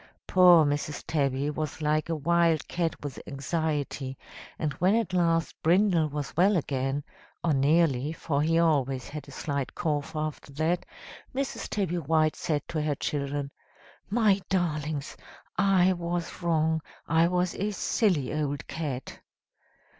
[0.25, 1.03] Poor Mrs.
[1.05, 4.17] Tabby was like a wild cat with anxiety,
[4.57, 7.03] and when at last Brindle was well again
[7.43, 10.87] (or nearly, for he always had a slight cough after that),
[11.35, 11.69] Mrs.
[11.69, 13.51] Tabby White said to her children,
[14.09, 15.15] 'My darlings,
[15.55, 19.19] I was wrong, I was a silly old cat.'